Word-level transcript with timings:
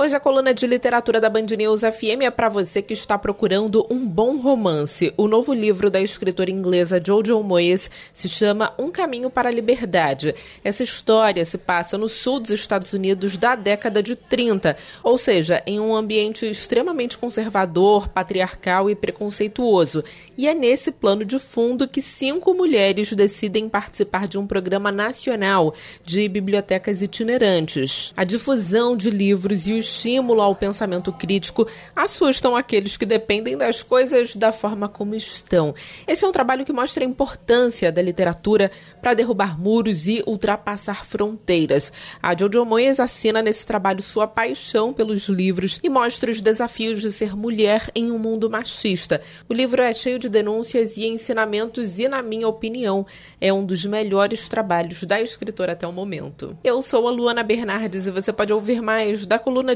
Hoje 0.00 0.14
a 0.14 0.20
coluna 0.20 0.54
de 0.54 0.64
literatura 0.64 1.20
da 1.20 1.28
Band 1.28 1.46
News 1.58 1.80
FM 1.80 2.22
é 2.22 2.30
para 2.30 2.48
você 2.48 2.80
que 2.80 2.92
está 2.92 3.18
procurando 3.18 3.84
um 3.90 4.06
bom 4.06 4.36
romance. 4.36 5.12
O 5.16 5.26
novo 5.26 5.52
livro 5.52 5.90
da 5.90 6.00
escritora 6.00 6.52
inglesa 6.52 7.02
Jojo 7.04 7.42
Moyes 7.42 7.90
se 8.12 8.28
chama 8.28 8.72
Um 8.78 8.92
Caminho 8.92 9.28
para 9.28 9.48
a 9.48 9.52
Liberdade. 9.52 10.36
Essa 10.62 10.84
história 10.84 11.44
se 11.44 11.58
passa 11.58 11.98
no 11.98 12.08
sul 12.08 12.38
dos 12.38 12.50
Estados 12.50 12.92
Unidos 12.92 13.36
da 13.36 13.56
década 13.56 14.00
de 14.00 14.14
30, 14.14 14.76
ou 15.02 15.18
seja, 15.18 15.64
em 15.66 15.80
um 15.80 15.96
ambiente 15.96 16.46
extremamente 16.46 17.18
conservador, 17.18 18.06
patriarcal 18.06 18.88
e 18.88 18.94
preconceituoso. 18.94 20.04
E 20.36 20.46
é 20.46 20.54
nesse 20.54 20.92
plano 20.92 21.24
de 21.24 21.40
fundo 21.40 21.88
que 21.88 22.00
cinco 22.00 22.54
mulheres 22.54 23.12
decidem 23.14 23.68
participar 23.68 24.28
de 24.28 24.38
um 24.38 24.46
programa 24.46 24.92
nacional 24.92 25.74
de 26.04 26.28
bibliotecas 26.28 27.02
itinerantes. 27.02 28.12
A 28.16 28.22
difusão 28.22 28.96
de 28.96 29.10
livros 29.10 29.66
e 29.66 29.72
os 29.72 29.87
estímulo 29.88 30.42
ao 30.42 30.54
pensamento 30.54 31.12
crítico 31.12 31.66
assustam 31.96 32.54
aqueles 32.54 32.96
que 32.96 33.06
dependem 33.06 33.56
das 33.56 33.82
coisas 33.82 34.36
da 34.36 34.52
forma 34.52 34.88
como 34.88 35.14
estão. 35.14 35.74
Esse 36.06 36.24
é 36.24 36.28
um 36.28 36.32
trabalho 36.32 36.64
que 36.64 36.72
mostra 36.72 37.02
a 37.02 37.08
importância 37.08 37.90
da 37.90 38.02
literatura 38.02 38.70
para 39.00 39.14
derrubar 39.14 39.58
muros 39.58 40.06
e 40.06 40.22
ultrapassar 40.26 41.06
fronteiras. 41.06 41.92
A 42.22 42.36
Jojo 42.36 42.64
Moyes 42.64 43.00
assina 43.00 43.40
nesse 43.40 43.64
trabalho 43.64 44.02
sua 44.02 44.26
paixão 44.26 44.92
pelos 44.92 45.28
livros 45.28 45.80
e 45.82 45.88
mostra 45.88 46.30
os 46.30 46.40
desafios 46.40 47.00
de 47.00 47.10
ser 47.10 47.34
mulher 47.34 47.90
em 47.94 48.10
um 48.10 48.18
mundo 48.18 48.50
machista. 48.50 49.20
O 49.48 49.54
livro 49.54 49.82
é 49.82 49.94
cheio 49.94 50.18
de 50.18 50.28
denúncias 50.28 50.96
e 50.96 51.06
ensinamentos 51.06 51.98
e, 51.98 52.08
na 52.08 52.22
minha 52.22 52.46
opinião, 52.46 53.06
é 53.40 53.52
um 53.52 53.64
dos 53.64 53.84
melhores 53.86 54.48
trabalhos 54.48 55.02
da 55.04 55.20
escritora 55.20 55.72
até 55.72 55.86
o 55.86 55.92
momento. 55.92 56.56
Eu 56.62 56.82
sou 56.82 57.08
a 57.08 57.10
Luana 57.10 57.42
Bernardes 57.42 58.06
e 58.06 58.10
você 58.10 58.32
pode 58.32 58.52
ouvir 58.52 58.82
mais 58.82 59.24
da 59.24 59.38
coluna 59.38 59.74